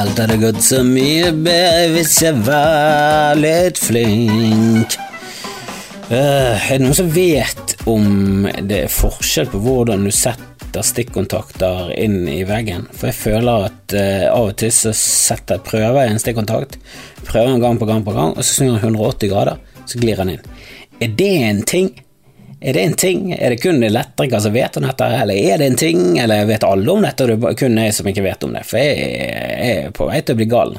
[0.00, 4.94] Alt hadde gått så mye bedre hvis jeg var litt flink.
[6.08, 11.92] Uh, er det noen som vet om det er forskjell på hvordan du setter stikkontakter
[12.00, 12.86] inn i veggen?
[12.94, 16.78] For jeg føler at uh, av og til så setter jeg prøver en stikkontakt,
[17.26, 20.22] prøver den gang på gang på gang, og så snur den 180 grader, så glir
[20.22, 20.48] den inn.
[20.96, 21.92] Er det en ting?
[22.60, 23.32] Er det en ting?
[23.32, 26.64] Er det kun elektrikere som vet om dette, eller er det en ting, eller vet
[26.66, 28.64] alle om dette, og det er kun jeg som ikke vet om det?
[28.68, 30.76] For jeg er på vei til å bli gal.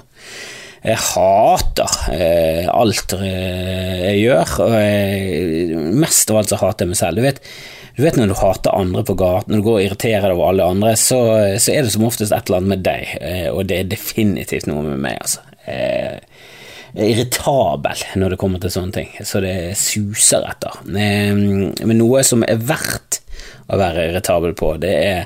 [0.82, 6.94] Jeg hater eh, alt eh, jeg gjør, og jeg, mest av alt så hater jeg
[6.94, 7.18] meg selv.
[7.18, 7.42] Du vet,
[7.98, 10.54] du vet når du hater andre på gaten, når du går og irriterer deg over
[10.54, 11.22] alle andre, så,
[11.58, 14.70] så, er det som oftest et eller annet med deg, eh, og det er definitivt
[14.70, 15.46] noe med meg, altså.
[15.66, 16.22] Jeg,
[16.96, 20.82] irritabel når det kommer til sånne ting, så det suser etter.
[20.92, 23.22] Men noe som er verdt
[23.72, 25.26] å være irritabel på, det er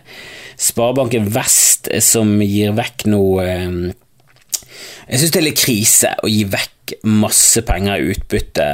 [0.62, 6.72] Sparebanken Vest som gir vekk noe Jeg syns det er litt krise å gi vekk
[7.10, 8.66] masse penger i utbytte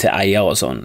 [0.00, 0.80] til eier og sånn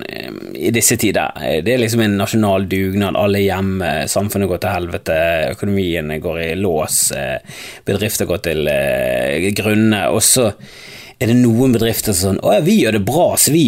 [0.59, 1.31] i disse tider.
[1.63, 5.17] Det er liksom en nasjonal dugnad, alle hjemme, samfunnet går til helvete,
[5.55, 7.01] økonomien går i lås,
[7.87, 8.71] bedrifter går til
[9.55, 10.49] grunne, og så
[11.19, 13.63] er det noen bedrifter som sånn Å ja, vi gjør det bra, så vi,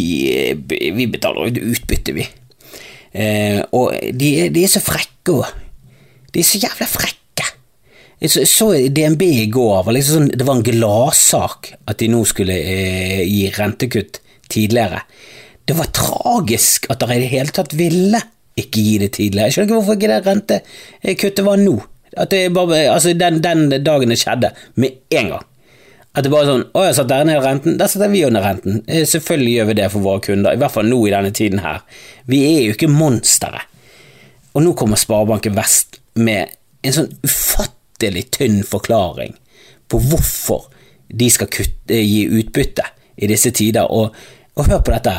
[0.72, 2.28] vi betaler ut utbytte, vi.
[3.12, 5.58] Eh, og de, de, er så frekke òg.
[6.32, 7.48] De er så jævla frekke.
[8.22, 12.22] Jeg så, DNB i går, var liksom sånn, det var en gladsak at de nå
[12.30, 15.04] skulle eh, gi rentekutt tidligere.
[15.68, 18.22] Det var tragisk at dere i det hele tatt ville
[18.62, 19.50] ikke gi det tidligere.
[19.50, 21.78] Jeg skjønner ikke hvorfor ikke det rentekuttet var nå.
[22.12, 25.48] Bare, altså den, den dagen det skjedde, med en gang.
[26.12, 27.78] At det bare er sånn Å, jeg satt der nede renten.
[27.80, 28.82] Der satt vi under renten.
[28.88, 31.62] Eh, selvfølgelig gjør vi det for våre kunder, i hvert fall nå i denne tiden
[31.64, 31.86] her.
[32.32, 33.64] Vi er jo ikke monstre.
[34.52, 36.52] Og nå kommer Sparebanken Vest med
[36.84, 39.38] en sånn ufattelig tynn forklaring
[39.92, 40.68] på hvorfor
[41.12, 42.88] de skal kutte, gi utbytte
[43.22, 43.88] i disse tider.
[43.88, 44.12] Og,
[44.58, 45.16] og hør på dette.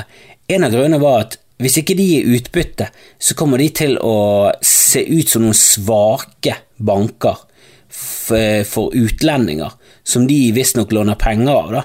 [0.53, 2.89] En av grunnene var at hvis ikke de gir utbytte,
[3.23, 7.45] så kommer de til å se ut som noen svake banker
[7.93, 11.73] for utlendinger som de visstnok låner penger av.
[11.73, 11.85] da.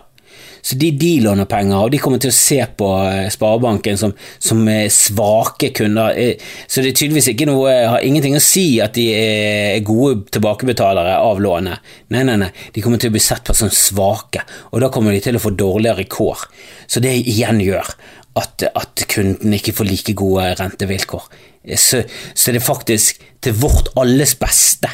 [0.67, 4.11] Så de de låner penger av, de kommer til å se på eh, Sparebanken som,
[4.39, 6.17] som svake kunder.
[6.17, 10.25] Eh, så det er tydeligvis ikke noe, har ingenting å si at de er gode
[10.35, 11.87] tilbakebetalere av lånet.
[12.11, 15.15] Nei, nei, nei, de kommer til å bli sett på som svake, og da kommer
[15.15, 16.47] de til å få dårligere kår.
[16.83, 17.95] Så det igjen gjør
[18.37, 21.31] at, at kunden ikke får like gode rentevilkår.
[21.79, 22.03] Så,
[22.35, 24.91] så det er faktisk til vårt alles beste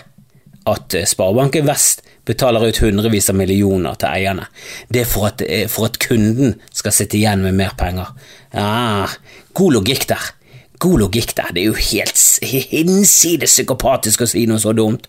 [0.69, 4.47] at Sparebanken Vest betaler ut hundrevis av millioner til eierne.
[4.87, 8.13] Det er for at, eh, for at kunden skal sitte igjen med mer penger.
[8.53, 9.07] Ja,
[9.53, 10.31] god logikk der.
[10.79, 11.51] God logikk der.
[11.53, 15.07] Det er jo helt hinsides psykopatisk å si noe så dumt.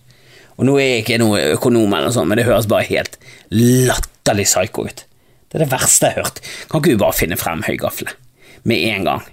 [0.59, 3.17] Og nå er jeg ikke noe økonom, eller sånt, men det høres bare helt
[3.51, 5.05] latterlig psyko ut.
[5.51, 6.41] Det er det verste jeg har hørt.
[6.71, 8.15] Kan ikke vi bare finne frem høygaflene
[8.65, 9.25] med en gang?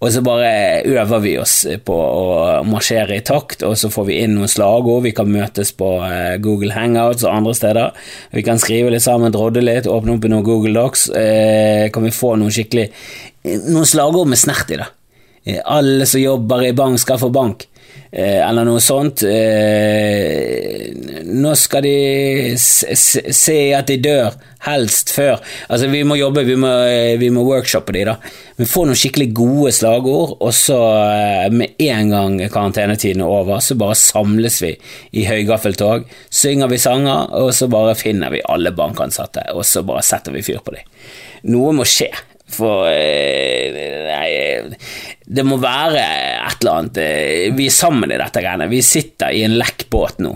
[0.00, 1.54] Og så bare øver vi oss
[1.86, 5.04] på å marsjere i takt, og så får vi inn noen slagord.
[5.06, 8.08] Vi kan møtes på eh, Google Hangouts og andre steder.
[8.34, 11.08] Vi kan skrive litt sammen, drodde litt, åpne opp i noen Google Docs.
[11.16, 12.90] Eh, kan vi få noen skikkelig
[13.44, 14.86] Noen slagord med snert i, da.
[15.44, 17.66] Eh, alle som jobber i bank, skal få bank.
[18.14, 19.24] Eh, eller noe sånt.
[19.26, 20.86] Eh,
[21.34, 24.36] nå skal de se at de dør,
[24.68, 25.40] helst før.
[25.66, 28.14] Altså, vi må jobbe, vi må, eh, vi må workshoppe de, da.
[28.56, 30.78] Men få noen skikkelig gode slagord, og så
[31.50, 34.70] med en gang karantenetiden er over, så bare samles vi
[35.18, 40.06] i høygaffeltog, synger vi sanger, og så bare finner vi alle bankansatte, og så bare
[40.06, 40.86] setter vi fyr på dem.
[41.50, 42.12] Noe må skje.
[42.54, 44.30] For nei,
[45.24, 48.68] det må være et eller annet eh, Vi er sammen i dette greiene.
[48.70, 50.34] Vi sitter i en lekkbåt nå.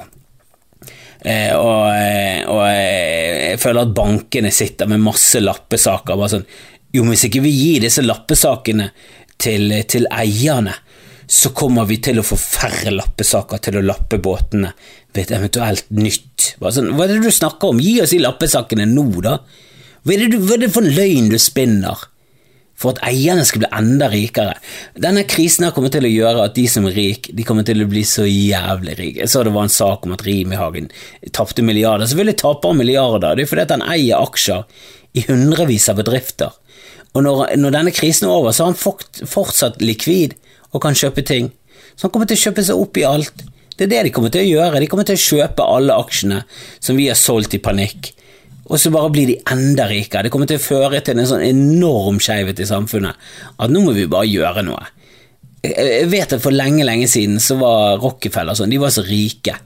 [1.19, 6.17] Eh, og, eh, og, jeg føler at bankene sitter med masse lappesaker.
[6.17, 6.49] Bare sånn
[6.95, 8.89] Jo, men hvis ikke vi gir disse lappesakene
[9.37, 10.73] til, til eierne,
[11.29, 14.71] så kommer vi til å få færre lappesaker til å lappe båtene
[15.13, 16.55] ved et eventuelt nytt.
[16.57, 17.83] Sånn, hva er det du snakker om?
[17.85, 19.37] Gi oss de lappesakene nå, da.
[20.01, 22.09] Hva er det, hva er det for løgn du spinner?
[22.79, 24.55] For at eierne skal bli enda rikere.
[25.03, 27.83] Denne krisen har kommet til å gjøre at de som er rike, de kommer til
[27.83, 29.25] å bli så jævlig rike.
[29.25, 30.87] Jeg så det var en sak om at Rimi-Hagen
[31.35, 32.07] tapte milliarder.
[32.07, 34.65] Selvfølgelig taper han milliarder, det er fordi at han eier aksjer
[35.19, 36.55] i hundrevis av bedrifter.
[37.17, 40.37] Og når, når, denne krisen er over, så har han fortsatt likvid
[40.71, 41.51] og kan kjøpe ting.
[41.97, 43.43] Så han kommer til å kjøpe seg opp i alt.
[43.75, 44.83] Det er det de kommer til å gjøre.
[44.83, 46.45] De kommer til å kjøpe alle aksjene
[46.79, 48.13] som vi har solgt i panikk
[48.69, 50.27] og så bare blir de enda rikere.
[50.27, 53.97] Det kommer til å føre til en sånn enorm skeivhet i samfunnet at nå må
[53.97, 54.85] vi bare gjøre noe.
[55.65, 59.57] Jeg vet at for lenge, lenge siden så var Rockefeller sånn, de var så rike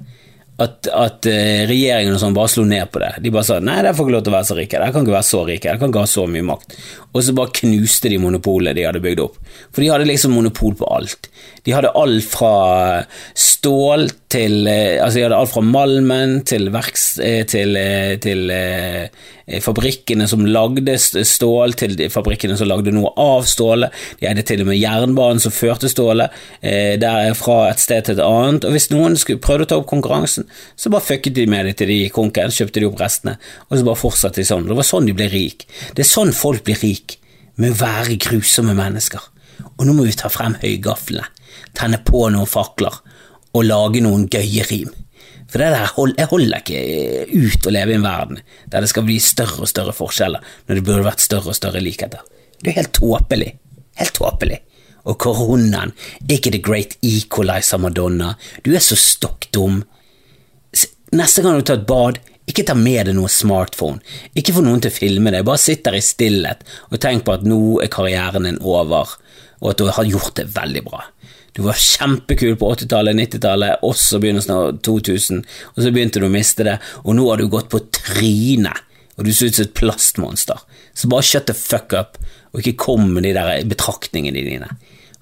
[0.63, 3.11] at, at uh, regjeringen og sånn bare slo ned på det.
[3.25, 5.07] De bare sa nei, dere får ikke lov til å være så rike, dere kan
[5.07, 6.77] ikke være så rike, dere kan ikke ha så mye makt.
[7.11, 9.39] Og så bare knuste de monopolet de hadde bygd opp.
[9.71, 11.29] For de hadde liksom monopol på alt.
[11.63, 12.55] De hadde alt fra
[13.39, 17.07] stål til uh, Altså, de hadde alt fra malmen til verks...
[17.23, 17.77] Uh, til,
[18.23, 18.51] til
[19.63, 23.93] fabrikkene som lagde stål, til fabrikkene som lagde noe av stålet.
[24.21, 26.33] De hadde til og med jernbanen som førte stålet
[26.63, 28.65] der fra et sted til et annet.
[28.65, 30.47] Og hvis noen skulle prøvde å ta opp konkurransen,
[30.79, 33.37] så bare fucket de med det til de gikk konken, kjøpte de opp restene,
[33.69, 34.71] og så bare fortsatte de sånn.
[34.71, 35.67] Det var sånn de ble rik.
[35.93, 37.19] Det er sånn folk blir rik,
[37.61, 39.27] med å være grusomme mennesker.
[39.77, 41.27] Og nå må vi ta frem høygaflene,
[41.77, 42.99] tenne på noen fakler
[43.53, 44.93] og lage noen gøye rim.
[45.53, 46.83] For det der, jeg holder ikke
[47.37, 48.39] ut å leve i en verden
[48.73, 51.83] der det skal bli større og større forskjeller, når det burde vært større og større
[51.85, 52.23] likheter.
[52.63, 53.51] Det er helt tåpelig.
[54.01, 54.63] Helt tåpelig.
[55.05, 55.93] Og koronaen
[56.31, 58.33] ikke the great equalizer, Madonna.
[58.65, 59.83] Du er så stokk dum.
[61.13, 64.01] Neste gang du tar et bad, ikke ta med deg noe smartphone.
[64.39, 67.37] Ikke få noen til å filme deg, bare sitt der i stillhet og tenk på
[67.37, 69.13] at nå er karrieren din over,
[69.61, 71.05] og at du har gjort det veldig bra.
[71.53, 75.43] Du var kjempekul på 80-tallet, 90-tallet, også begynnelsen av 2000,
[75.75, 78.81] og så begynte du å miste det, og nå har du gått på trynet,
[79.19, 80.63] og du ser ut som et plastmonster.
[80.97, 82.17] Så bare shut the fuck up,
[82.53, 84.71] og ikke kom med de der betraktningene dine.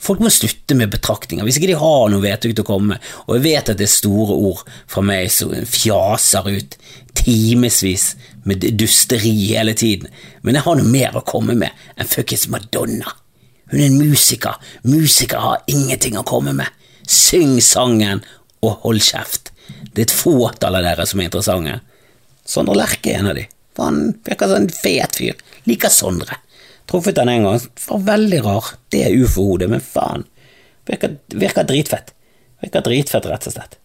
[0.00, 3.08] Folk må slutte med betraktninger, hvis ikke de har noe vedtak til å komme med,
[3.26, 6.78] og jeg vet at det er store ord fra meg som fjaser ut
[7.20, 8.12] timevis
[8.48, 10.08] med dusteri hele tiden,
[10.46, 13.12] men jeg har noe mer å komme med enn fuckings Madonna.
[13.70, 16.68] Hun er en musiker, musikere har ingenting å komme med.
[17.06, 18.24] Syng sangen
[18.64, 19.52] og hold kjeft.
[19.94, 21.80] Det er et fåtall av dere som er interessante.
[22.46, 23.46] Sondre Lerche er en av de.
[23.80, 25.38] Han virker som en fet fyr.
[25.68, 26.40] Liker Sondre.
[26.90, 27.60] Truffet han en gang.
[27.86, 28.72] Var veldig rar.
[28.90, 30.26] Det er ufo-hodet, men faen.
[30.90, 32.10] Virker, virker, dritfett.
[32.64, 33.78] Virker dritfett, rett og slett.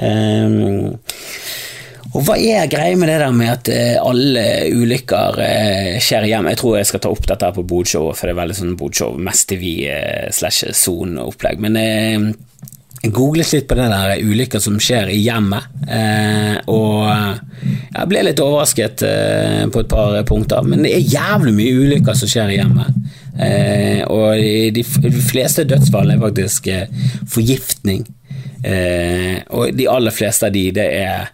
[0.00, 0.96] Um,
[2.10, 6.54] og hva er greia med det der med at uh, alle ulykker uh, skjer hjemme?
[6.54, 8.78] Jeg tror jeg skal ta opp dette her på Bodshowet, for det er veldig sånn
[8.80, 9.74] Bodshow, Mest i vi
[10.34, 11.62] slash Zone-opplegg.
[11.62, 11.78] Men
[13.00, 18.24] jeg googlet litt på det der ulykker som skjer i hjemmet, eh, og jeg ble
[18.26, 20.66] litt overrasket eh, på et par punkter.
[20.68, 23.00] Men det er jævlig mye ulykker som skjer i hjemmet.
[23.40, 24.36] Eh, og
[24.76, 26.92] de, fleste dødsfall er faktisk eh,
[27.32, 28.04] forgiftning.
[28.60, 31.30] Eh, og de aller fleste av de, det er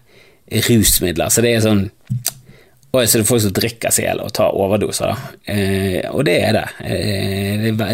[0.68, 1.32] rusmidler.
[1.32, 1.86] Så det er sånn
[2.96, 5.18] Oi, så det er folk som drikker seg i hjel og tar overdoser,
[5.52, 6.62] eh, og det er det.
[7.76, 7.88] det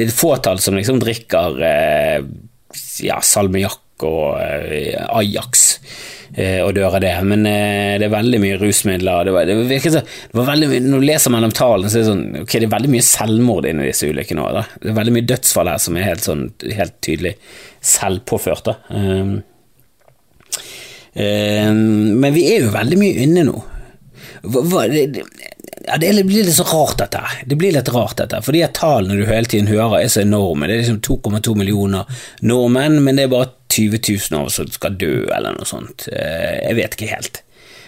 [0.00, 1.58] er fåtall som liksom drikker
[3.04, 5.64] ja, salmiakk og eh, Ajax
[6.34, 7.14] eh, og dør av det.
[7.24, 9.28] Men eh, det er veldig mye rusmidler.
[9.28, 12.00] Det var, det virker så, det var veldig mye, når du leser mellom tallene, så
[12.00, 14.62] er det sånn Ok, det er veldig mye selvmord inni disse ulykkene òg.
[14.82, 17.36] Det er veldig mye dødsfall her som er helt, sånn, helt tydelig
[17.96, 18.72] selvpåført.
[18.72, 18.78] da.
[18.92, 19.38] um,
[21.16, 23.56] men vi er jo veldig mye inne nå.
[25.86, 27.20] Ja, det blir litt så rart, dette.
[27.46, 28.40] Det blir litt rart, dette.
[28.42, 30.66] Fordi at tallene du hele tiden hører, er så enorme.
[30.66, 34.70] Det er liksom 2,2 millioner nordmenn, men det er bare 20 000 av oss som
[34.72, 36.08] skal dø, eller noe sånt.
[36.10, 37.42] Eh, jeg vet ikke helt.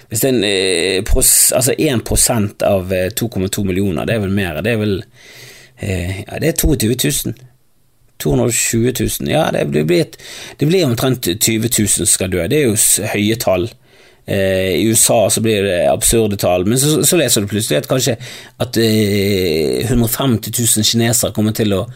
[0.08, 1.12] Hvis det er en, eh,
[1.58, 4.62] altså 1 av 2,2 eh, millioner, det er vel mer.
[4.62, 5.02] Det er vel
[5.78, 7.34] Ja, det er 22 000.
[8.22, 9.30] 220 000.
[9.30, 10.16] Ja, det blir, et,
[10.58, 12.46] det blir omtrent 20 000 som skal dø.
[12.50, 13.68] Det er jo høye tall.
[14.28, 17.88] Eh, I USA så blir det absurde tall, men så, så leser du plutselig at
[17.88, 18.18] kanskje
[18.60, 21.86] at eh, 150 000 kinesere kommer til å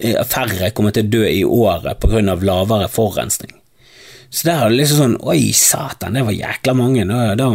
[0.00, 2.22] eh, færre kommer til å dø i året pga.
[2.22, 3.52] lavere forurensning.
[4.32, 7.04] Så der er det liksom sånn Oi, satan, det var jækla mange.
[7.04, 7.50] Da, da,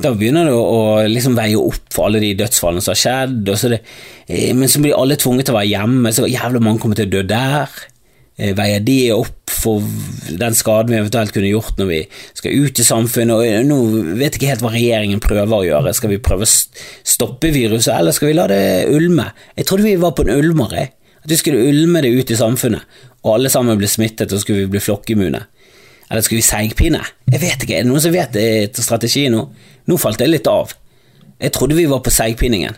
[0.00, 3.54] da begynner det å, å liksom veie opp for alle de dødsfallene som har skjedd.
[3.58, 3.80] Så det,
[4.26, 7.10] eh, men så blir alle tvunget til å være hjemme, så jævlig mange kommer til
[7.10, 7.80] å dø der.
[8.40, 9.84] Eh, veier det opp for
[10.40, 11.98] den skaden vi eventuelt kunne gjort når vi
[12.38, 13.34] skal ut i samfunnet.
[13.36, 13.80] og Nå
[14.16, 15.92] vet jeg ikke helt hva regjeringen prøver å gjøre.
[15.96, 16.54] Skal vi prøve å
[17.04, 19.28] stoppe viruset, eller skal vi la det ulme?
[19.58, 20.78] Jeg trodde vi var på en ulmer.
[21.20, 24.64] At vi skulle ulme det ut i samfunnet, og alle sammen ble smittet, og skulle
[24.64, 25.42] vi bli flokkimmune.
[26.10, 27.02] Eller skulle vi seigpine?
[27.30, 29.44] Jeg vet ikke, er det noen som vet det til strategi nå?
[29.90, 30.70] Nå falt det litt av.
[31.40, 32.76] Jeg trodde vi var på seigpiningen.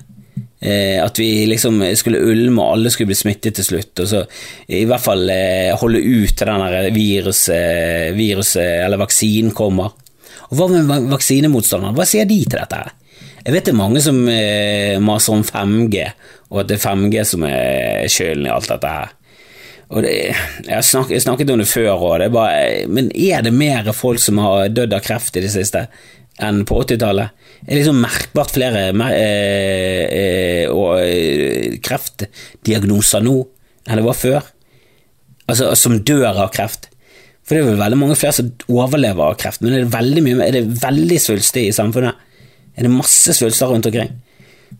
[0.62, 3.98] Eh, at vi liksom skulle ulme, og alle skulle bli smittet til slutt.
[4.04, 4.22] Og så
[4.70, 9.96] i hvert fall eh, holde ut til den viruset, viruset eller vaksinen kommer.
[10.52, 11.96] Og Hva med vaksinemotstanderne?
[11.96, 12.84] Hva sier de til dette?
[13.42, 16.06] Jeg vet det er mange som eh, maser om 5G,
[16.52, 19.10] og at det er 5G som er skylden i alt dette her.
[19.92, 20.12] Og det,
[20.62, 24.38] jeg har snakket, jeg snakket om det før, og men er det mer folk som
[24.40, 25.88] har dødd av kreft i det siste
[26.40, 27.34] enn på 80-tallet?
[27.62, 33.36] Det er liksom merkbart flere mer, eh, eh, kreftdiagnoser nå
[33.88, 34.42] enn det var før.
[35.50, 36.88] Altså, som dør av kreft.
[37.42, 40.22] For det er vel veldig mange flere som overlever av kreft, men er det veldig
[40.22, 42.14] mye Er veldig svulstig i samfunnet?
[42.76, 44.14] Er det masse svulster rundt omkring?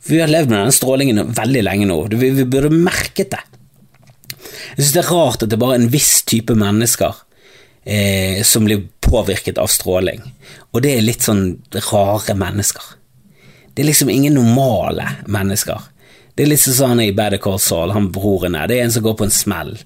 [0.01, 1.99] For vi har levd med denne strålingen veldig lenge nå.
[2.09, 3.43] Vi, vi burde merket det.
[4.77, 7.19] Jeg synes det er rart at det er bare en viss type mennesker
[7.85, 10.23] eh, som blir påvirket av stråling,
[10.73, 12.95] og det er litt sånn rare mennesker.
[13.75, 15.89] Det er liksom ingen normale mennesker.
[16.37, 18.69] Det er litt sånn i Better Call Saul, han broren der.
[18.69, 19.77] Det er en som går på en smell,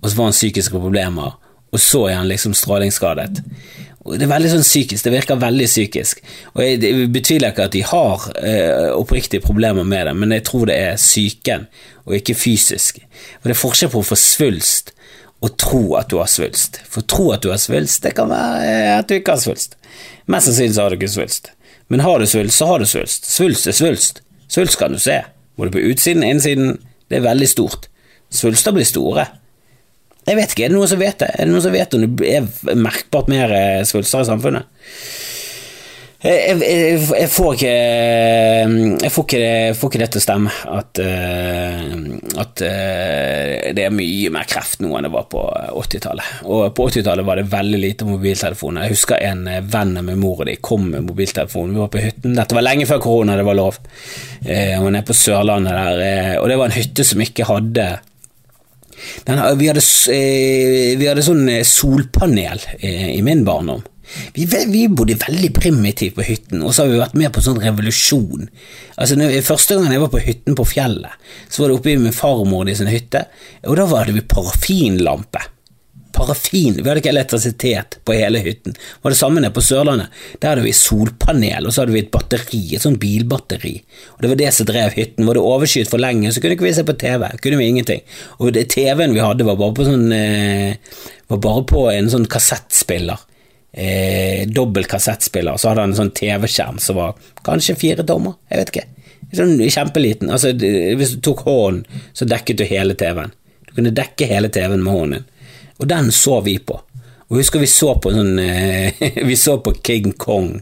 [0.00, 1.36] og så får han psykiske problemer,
[1.70, 3.42] og så er han liksom strålingsskadet.
[4.00, 6.22] Det er veldig sånn psykisk, det virker veldig psykisk.
[6.54, 10.46] Og Jeg, jeg betviler ikke at de har eh, oppriktige problemer med det, men jeg
[10.48, 11.68] tror det er psyken,
[12.08, 13.02] og ikke fysisk.
[13.38, 14.94] For Det er forskjell på å få svulst
[15.40, 16.80] og tro at du har svulst.
[16.88, 19.76] For tro at du har svulst, det kan være eh, at du ikke har svulst.
[20.30, 21.52] Mest sannsynlig så har du ikke svulst.
[21.90, 23.26] Men har du svulst, så har du svulst.
[23.26, 24.22] Svulst er svulst.
[24.50, 25.22] Svulst kan du se.
[25.58, 26.76] Både på utsiden og innsiden.
[27.10, 27.88] Det er veldig stort.
[28.30, 29.26] Svulster blir store.
[30.28, 31.30] Jeg vet ikke, er det noen som vet det?
[31.32, 34.68] Er det noen som vet om det er merkbart mer eh, svulster i samfunnet?
[36.20, 37.68] Jeg, jeg, jeg, får ikke
[39.00, 41.94] Jeg får ikke, jeg får ikke det til å stemme at, eh,
[42.42, 45.40] at eh, det er mye mer kreft nå enn det var på
[45.80, 46.42] 80-tallet.
[46.44, 48.84] Og på 80-tallet var det veldig lite mobiltelefoner.
[48.84, 51.72] Jeg husker en venn med og de kom med mobiltelefon.
[51.72, 52.36] Vi var på hytten.
[52.36, 53.78] Dette var lenge før korona, det var lov.
[53.80, 56.36] Og nede på Sørlandet der.
[56.42, 57.86] Og det var en hytte som ikke hadde
[59.24, 59.82] den, vi, hadde,
[61.00, 63.80] vi, hadde, sånn solpanel i min barndom.
[64.34, 67.46] Vi, vi, bodde veldig primitivt på hytten, og så har vi vært med på en
[67.50, 68.50] sånn revolusjon.
[68.96, 72.00] Altså, når, Første gangen jeg var på hytten på fjellet, så var det oppe i
[72.00, 73.26] min farmor i sin hytte,
[73.66, 75.46] og da hadde vi parafinlampe.
[76.10, 78.74] Parafin, Vi hadde ikke elektrisitet på hele hytten.
[78.74, 80.10] Det var det samme nede på Sørlandet.
[80.42, 83.76] Der hadde vi solpanel, og så hadde vi et batteri, et sånt bilbatteri.
[84.16, 85.28] Og Det var det som drev hytten.
[85.28, 87.30] Var det overskyet for lenge, så kunne ikke vi se på TV.
[87.38, 88.02] Kunne vi ingenting.
[88.42, 90.74] Og TV-en vi hadde, var bare på sånn eh,
[91.30, 93.29] var bare på en sånn kassettspiller
[93.72, 98.62] eh, dobbel kassettspiller, så hadde han en sånn TV-skjerm som var kanskje fire tommer, jeg
[98.62, 98.86] vet ikke.
[99.36, 100.30] Sånn kjempeliten.
[100.32, 103.34] Altså, hvis du tok hånden, så dekket du hele TV-en.
[103.68, 105.28] Du kunne dekke hele TV-en med hånden.
[105.78, 106.80] Og den så vi på.
[107.30, 108.98] Og husker vi så på sånn eh,
[109.28, 110.56] Vi så på King Kong,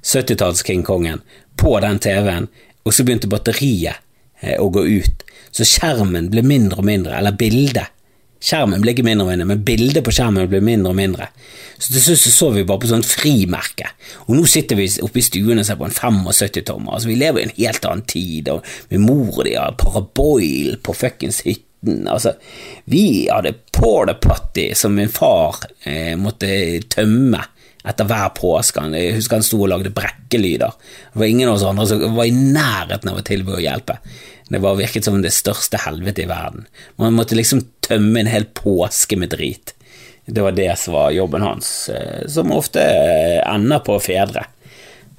[0.00, 1.20] 70-talls King Kongen,
[1.60, 2.48] på den TV-en,
[2.84, 4.00] og så begynte batteriet
[4.40, 5.26] eh, å gå ut.
[5.54, 7.92] Så skjermen ble mindre og mindre, eller bildet
[8.44, 11.28] Skjermen ble ikke mindre og mindre, men bildet på skjermen ble mindre og mindre.
[11.78, 13.88] Så til slutt så, vi bare på sånn frimerke,
[14.26, 16.92] og nå sitter vi oppe i stuen og ser på en 75-tommer.
[16.96, 20.76] Altså, vi lever i en helt annen tid, og min mor og de har paraboil
[20.84, 22.04] på fuckings hytten.
[22.08, 22.34] Altså,
[22.88, 26.48] vi hadde porta potty som min far eh, måtte
[26.92, 27.42] tømme
[27.84, 28.84] etter hver påske.
[28.96, 30.72] Jeg husker han sto og lagde brekkelyder.
[31.12, 33.98] Det var ingen av oss andre som var i nærheten av å tilby å hjelpe.
[34.48, 36.66] Det var virket som det største helvete i verden.
[37.00, 39.74] Man måtte liksom tømme en hel påske med drit.
[40.26, 44.46] Det var det som var jobben hans, eh, som ofte eh, ender på fedre.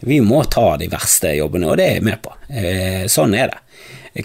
[0.05, 2.33] Vi må ta de verste jobbene, og det er jeg med på.
[2.49, 3.61] Eh, sånn er det.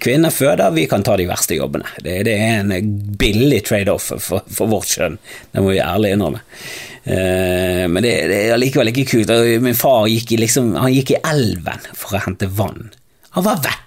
[0.01, 1.89] Kvinner føder, vi kan ta de verste jobbene.
[2.05, 2.73] Det, er en
[3.19, 5.19] billig trade-off for, vårt kjønn,
[5.51, 6.45] det må vi ærlig innrømme.
[7.01, 9.31] Men det, det er likevel ikke kult.
[9.65, 12.91] Min far gikk i, liksom, han gikk i elven for å hente vann.
[13.39, 13.81] Han var vekk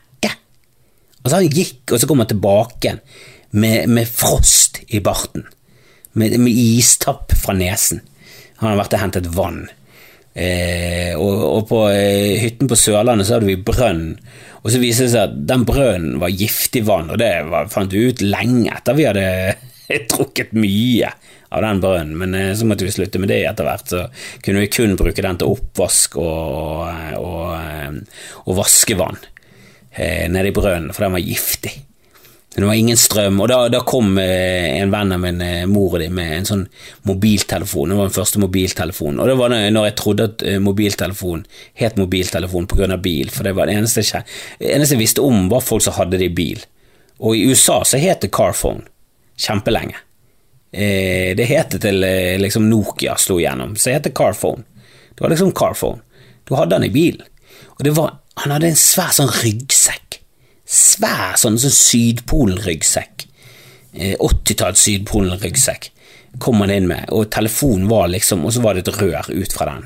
[1.23, 2.97] Altså Han gikk, og så kom han tilbake
[3.55, 5.45] med, med frost i barten.
[6.19, 8.03] Med, med, istapp fra nesen.
[8.59, 9.61] Han hadde vært og hentet vann.
[10.33, 14.07] Eh, og, og, på eh, hytten på Sørlandet så hadde vi brønn,
[14.63, 17.93] og så viste det seg at den brønnen var giftig vann, og det var, fant
[17.93, 19.27] vi ut lenge etter vi hadde
[20.11, 21.11] trukket mye
[21.53, 23.87] av den brønnen, men eh, så måtte vi slutte med det etter hvert.
[23.89, 24.03] Så
[24.43, 26.89] kunne vi kun bruke den til oppvask og,
[27.21, 31.75] og, eh, og vaskevann eh, nede i brønnen, for den var giftig.
[32.55, 35.95] Det var ingen strøm, og da, da kom eh, en venn av min eh, mor
[35.95, 36.67] og de med en sånn
[37.09, 37.89] mobiltelefon.
[37.89, 41.47] Det var den første mobiltelefonen, og det var når jeg trodde at eh, mobiltelefon
[41.81, 44.05] het mobiltelefon av bil, for det var det eneste,
[44.61, 46.61] det eneste jeg visste om, var folk som hadde det i bil.
[47.25, 48.85] Og i USA så het det carphone
[49.41, 49.97] kjempelenge.
[50.73, 54.65] Eh, det heter til eh, liksom Nokia slo igjennom, så det heter carphone.
[55.13, 56.01] Det var liksom carphone.
[56.49, 57.21] Du hadde han i bilen.
[57.77, 60.17] Og det var han hadde en svær sånn ryggsekk.
[60.65, 63.27] Svær sånn, sånn Sydpolen-ryggsekk.
[63.93, 65.91] 80-talls eh, Sydpolen-ryggsekk
[66.41, 69.53] kom han inn med, og telefonen var liksom Og så var det et rør ut
[69.53, 69.83] fra den.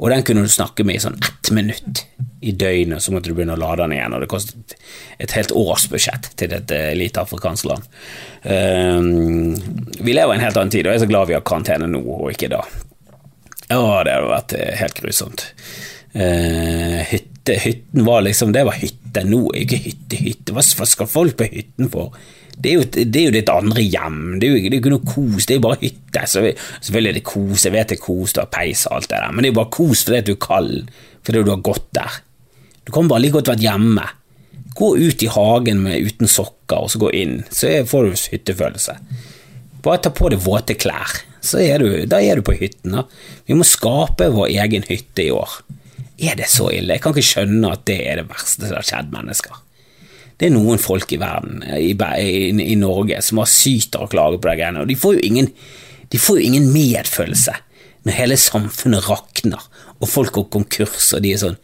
[0.00, 2.04] Og den kunne du snakke med i sånn ett minutt
[2.40, 4.74] i døgnet, så måtte du begynne å lade den igjen, og det kostet
[5.20, 7.90] et helt årsbudsjett til et uh, lite afrikansk land.
[8.42, 9.52] Um,
[10.00, 11.90] vi lever i en helt annen tid, og jeg er så glad vi har karantene
[11.90, 12.62] nå, og ikke da.
[13.70, 15.44] Å, det hadde vært uh, helt grusomt.
[16.16, 17.58] Uh, hytte.
[17.60, 19.22] Hytten var liksom Det var hytte.
[19.26, 20.54] Nå ikke hytte hytte.
[20.56, 22.16] Hva skal folk på hytten for?
[22.60, 24.20] Det er, jo, det er jo ditt andre hjem.
[24.40, 26.24] Det er jo, det er ikke noe kos, det er jo bare hytte.
[26.28, 29.20] Selvfølgelig er det kos, jeg vet det er kos, du har peis og alt det
[29.22, 30.90] der, men det er jo bare kos fordi du er kald,
[31.24, 32.20] fordi du har gått der.
[32.84, 34.06] Du kan bare like godt vært hjemme.
[34.76, 38.96] Gå ut i hagen med, uten sokker, og så gå inn, så får du hyttefølelse.
[39.84, 42.98] Bare ta på deg våte klær, så er du, da er du på hytten.
[42.98, 43.06] Da.
[43.48, 45.60] Vi må skape vår egen hytte i år.
[46.20, 46.98] Er det så ille?
[46.98, 49.62] Jeg kan ikke skjønne at det er det verste som har skjedd mennesker.
[50.40, 54.40] Det er noen folk i verden, i, i, i Norge, som har syter og klager
[54.40, 55.50] på de greiene, og de får, ingen,
[56.08, 57.58] de får jo ingen medfølelse
[58.08, 59.60] når hele samfunnet rakner,
[60.00, 61.58] og folk går konkurs, og de er sånn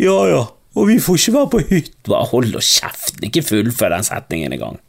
[0.00, 0.40] Ja ja,
[0.74, 2.08] og vi får ikke være på hytta.
[2.10, 4.80] Bare hold og kjeften, ikke fullfør den setningen engang.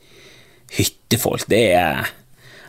[0.72, 2.10] Hyttefolk, det er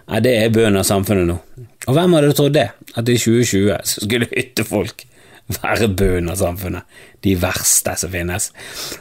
[0.08, 1.38] ja, det er bønder samfunnet nå.
[1.86, 2.68] Og hvem hadde trodd det?
[2.98, 5.06] At i 2020 så skulle hyttefolk
[5.52, 6.98] være bunnen av samfunnet.
[7.22, 8.48] De verste som finnes.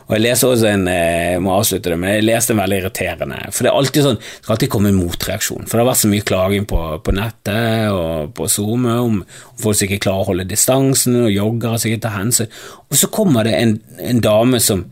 [0.08, 2.80] Og Jeg leser også en jeg eh, må avslutte det, men jeg leste en veldig
[2.82, 5.68] irriterende For det er alltid sånn, det skal alltid komme en motreaksjon.
[5.68, 9.62] For det har vært så mye klaging på, på nettet og på SoMe om, om
[9.62, 12.52] folk som ikke klarer å holde distansen, og joggere som ikke tar hensyn.
[12.90, 13.78] Og så kommer det en,
[14.12, 14.86] en dame som,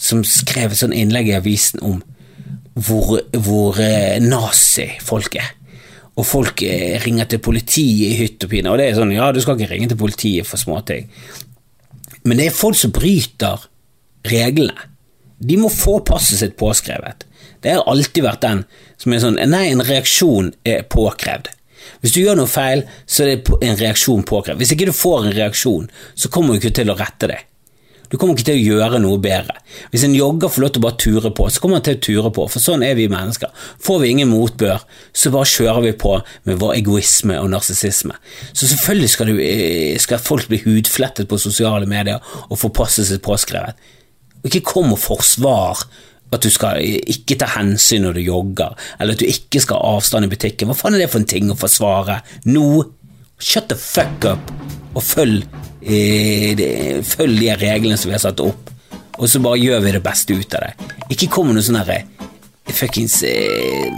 [0.00, 2.00] som skrev et sånt innlegg i avisen om
[2.80, 5.56] hvor, hvor eh, nazi folk er
[6.20, 8.72] og folk eh, ringer til politiet i hytt og pine.
[8.72, 11.08] Og det er sånn, ja, du skal ikke ringe til politiet for småting.
[12.28, 13.66] Men det er folk som bryter
[14.28, 14.88] reglene.
[15.40, 17.24] De må få passet sitt påskrevet.
[17.64, 18.62] Det har alltid vært den
[19.00, 21.48] som er sånn Nei, en reaksjon er påkrevd.
[22.00, 24.60] Hvis du gjør noe feil, så er det en reaksjon påkrevd.
[24.60, 27.46] Hvis ikke du får en reaksjon, så kommer du ikke til å rette deg.
[28.10, 29.54] Du kommer ikke til å gjøre noe bedre.
[29.92, 32.02] Hvis en jogger får lov til å bare ture på, så kommer han til å
[32.02, 33.52] ture på, for sånn er vi mennesker.
[33.86, 34.82] Får vi ingen motbør,
[35.14, 36.16] så bare kjører vi på
[36.48, 38.18] med vår egoisme og narsissisme.
[38.50, 43.06] Så selvfølgelig skal, du, eh, skal, folk bli hudflettet på sosiale medier og få passet
[43.06, 43.78] sitt påskrevet.
[44.48, 45.86] Ikke kom og forsvar
[46.30, 49.96] at du skal ikke ta hensyn når du jogger, eller at du ikke skal ha
[49.98, 50.70] avstand i butikken.
[50.70, 52.20] Hva faen er det for en ting å forsvare
[52.50, 52.70] nå?
[53.40, 54.52] Shut the fuck up,
[54.94, 55.44] og følg
[55.80, 56.70] det,
[57.08, 58.68] følg de reglene som vi har satt opp,
[59.16, 60.90] og så bare gjør vi det beste ut av det.
[61.14, 62.02] Ikke kom med noe sånn herre
[62.70, 63.88] fuckings eh,